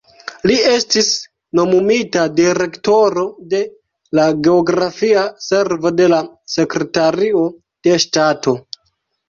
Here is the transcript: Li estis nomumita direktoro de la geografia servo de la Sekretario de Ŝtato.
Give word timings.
Li 0.51 0.53
estis 0.69 1.09
nomumita 1.59 2.23
direktoro 2.39 3.27
de 3.53 3.61
la 4.21 4.27
geografia 4.49 5.27
servo 5.51 5.95
de 6.01 6.11
la 6.17 6.25
Sekretario 6.57 7.47
de 7.89 7.99
Ŝtato. 8.09 8.59